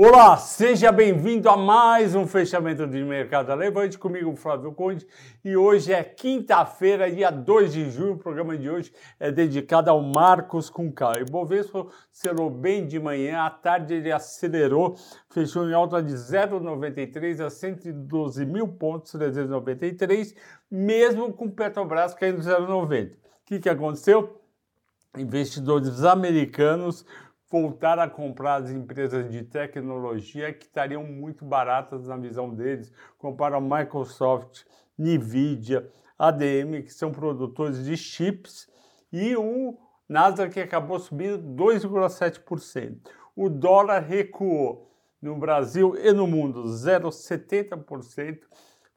[0.00, 5.04] Olá, seja bem-vindo a mais um fechamento de mercado levante comigo, Flávio Conde.
[5.44, 8.12] E hoje é quinta-feira, dia 2 de junho.
[8.12, 11.22] O programa de hoje é dedicado ao Marcos com K.
[11.22, 14.94] O Bovespa selou bem de manhã, à tarde ele acelerou,
[15.30, 20.32] fechou em alta de 0,93 a 112 mil pontos, 393,
[20.70, 23.14] mesmo com Petrobras caindo 0,90.
[23.14, 24.40] O que, que aconteceu?
[25.16, 27.04] Investidores americanos
[27.50, 33.56] voltar a comprar as empresas de tecnologia que estariam muito baratas na visão deles, compara
[33.56, 34.64] a Microsoft,
[34.98, 38.68] Nvidia, ADM, que são produtores de chips,
[39.12, 42.98] e o Nasdaq que acabou subindo 2,7%.
[43.34, 44.90] O dólar recuou
[45.22, 48.40] no Brasil e no mundo 0,70%,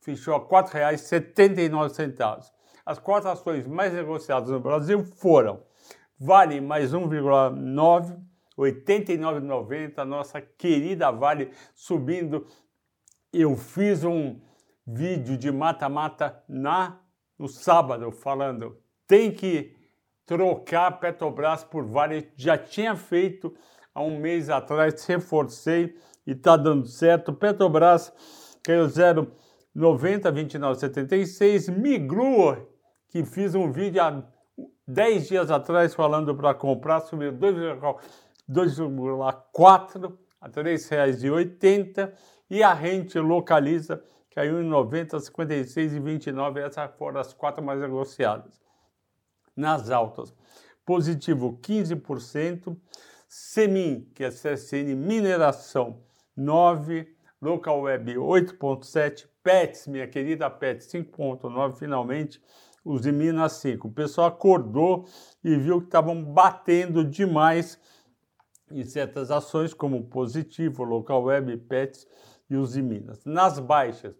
[0.01, 2.51] fechou a R$ 4,79.
[2.85, 5.61] As quatro ações mais negociadas no Brasil foram
[6.23, 8.15] Vale mais 1,9%,
[8.61, 12.45] 89,90, a nossa querida Vale subindo.
[13.33, 14.39] Eu fiz um
[14.85, 16.99] vídeo de mata-mata na
[17.37, 19.75] no sábado falando tem que
[20.25, 22.31] trocar Petrobras por Vale.
[22.37, 23.53] Já tinha feito
[23.93, 27.33] há um mês atrás, reforcei e está dando certo.
[27.33, 28.13] Petrobras
[28.63, 31.75] caiu 0,90, 29,76.
[31.75, 32.71] Migrou,
[33.09, 34.23] que fiz um vídeo há
[34.87, 37.99] 10 dias atrás falando para comprar, subiu 2,4
[38.51, 42.11] 2,4 a R$ 3,80
[42.49, 46.59] e a rente localiza caiu em 90, 56 e 29.
[46.61, 48.59] Essas foram as quatro mais negociadas.
[49.55, 50.33] Nas altas,
[50.85, 52.75] positivo 15%,
[53.27, 56.01] Semin, que é CSN Mineração
[56.35, 57.07] 9,
[57.41, 62.41] Local Web 8.7, Pets, minha querida Pets 5.9 finalmente,
[62.83, 63.87] os de Minas 5.
[63.87, 65.07] O pessoal acordou
[65.43, 67.79] e viu que estavam batendo demais
[68.73, 72.07] em certas ações, como Positivo, Local Web, Pets
[72.49, 73.23] e de Minas.
[73.25, 74.13] Nas baixas,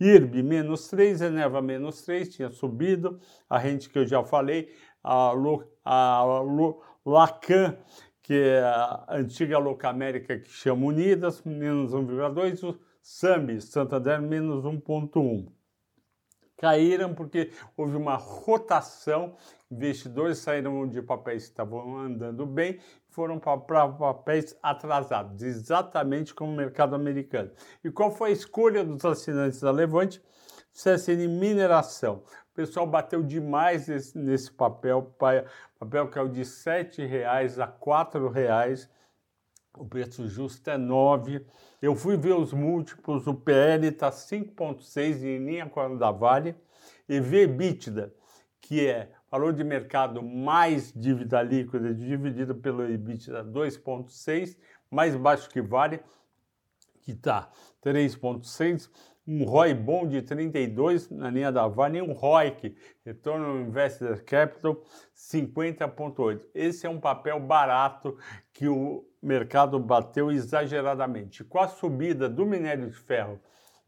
[0.00, 4.72] IRB menos 3, Eneva menos 3, tinha subido, a rente que eu já falei,
[5.02, 7.76] a, Lo, a Lo, Lacan,
[8.22, 15.46] que é a antiga Locamérica que chama Unidas, menos 1,2, o Sambi, Santander, menos 1,1
[16.56, 19.36] caíram porque houve uma rotação,
[19.70, 22.78] investidores saíram de papéis que estavam andando bem
[23.16, 27.50] foram para papéis atrasados, exatamente como o mercado americano.
[27.82, 30.22] E qual foi a escolha dos assinantes da Levante?
[30.74, 32.22] CSN Mineração.
[32.52, 35.14] O pessoal bateu demais nesse, nesse papel,
[35.78, 38.88] papel caiu de R$ 7,00 a R$ 4,00
[39.76, 41.44] o preço justo é 9.
[41.80, 46.54] Eu fui ver os múltiplos, o PL está 5,6 em linha com a da Vale,
[47.08, 48.12] e EBITDA,
[48.60, 54.56] que é valor de mercado mais dívida líquida dividido pelo EBITDA 2,6,
[54.90, 56.00] mais baixo que Vale,
[57.02, 57.50] que está
[57.84, 58.90] 3,6,
[59.26, 64.22] um ROI bom de 32 na linha da Vale e um ROIC, Retorno on Invested
[64.22, 64.80] Capital,
[65.16, 66.40] 50,8.
[66.54, 68.16] Esse é um papel barato
[68.52, 71.42] que o mercado bateu exageradamente.
[71.44, 73.40] Com a subida do minério de ferro,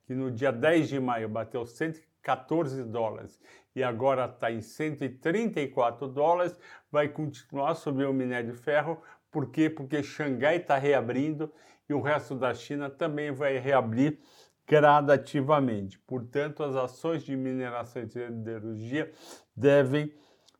[0.06, 3.40] que no dia 10 de maio bateu 114 dólares
[3.74, 6.58] e agora está em 134 dólares,
[6.90, 9.00] vai continuar a subir o minério de ferro.
[9.30, 9.70] Por quê?
[9.70, 11.52] Porque Xangai está reabrindo
[11.88, 14.18] e o resto da China também vai reabrir
[14.66, 15.98] gradativamente.
[16.00, 19.10] Portanto, as ações de mineração e siderurgia
[19.56, 20.12] devem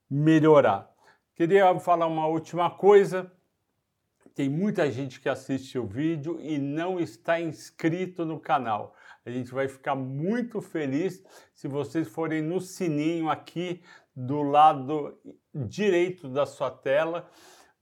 [0.09, 0.89] melhorar.
[1.35, 3.31] Queria falar uma última coisa.
[4.39, 8.95] Tem muita gente que assiste o vídeo e não está inscrito no canal.
[9.27, 11.21] A gente vai ficar muito feliz
[11.53, 13.83] se vocês forem no sininho aqui
[14.15, 15.19] do lado
[15.53, 17.29] direito da sua tela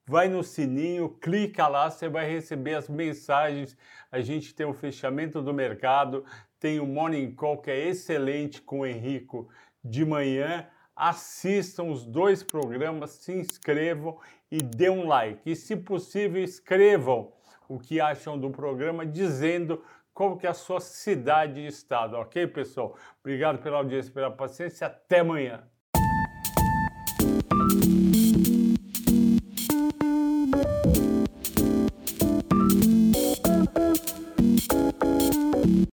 [0.07, 3.77] vai no sininho, clica lá, você vai receber as mensagens.
[4.11, 6.25] A gente tem o fechamento do mercado,
[6.59, 9.47] tem o Morning Call que é excelente com o Henrico
[9.85, 10.67] de manhã.
[10.97, 14.19] Assistam os dois programas, se inscrevam
[14.51, 15.51] e dê um like.
[15.51, 17.33] E se possível, escrevam
[17.69, 19.85] o que acham do programa, dizendo
[20.15, 22.97] qual que é a sua cidade e estado, ok, pessoal?
[23.21, 25.63] Obrigado pela audiência, pela paciência, até amanhã.